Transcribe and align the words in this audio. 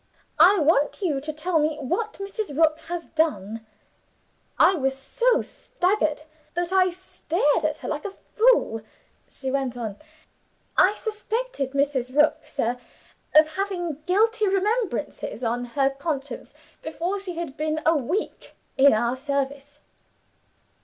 I 0.39 0.57
want 0.59 1.03
you 1.03 1.21
to 1.21 1.31
tell 1.31 1.59
me 1.59 1.77
what 1.77 2.13
Mrs. 2.13 2.57
Rook 2.57 2.79
has 2.87 3.05
done.' 3.05 3.63
I 4.57 4.73
was 4.73 4.97
so 4.97 5.43
staggered 5.43 6.23
that 6.55 6.71
I 6.73 6.89
stared 6.89 7.63
at 7.63 7.77
her 7.77 7.87
like 7.87 8.05
a 8.05 8.15
fool. 8.35 8.81
She 9.29 9.51
went 9.51 9.77
on: 9.77 9.97
'I 10.75 10.95
suspected 10.95 11.73
Mrs. 11.73 12.19
Rook, 12.19 12.43
sir, 12.47 12.77
of 13.35 13.49
having 13.49 14.01
guilty 14.07 14.47
remembrances 14.47 15.43
on 15.43 15.65
her 15.77 15.91
conscience 15.91 16.55
before 16.81 17.19
she 17.19 17.35
had 17.35 17.55
been 17.55 17.79
a 17.85 17.95
week 17.95 18.55
in 18.79 18.93
our 18.93 19.15
service. 19.15 19.81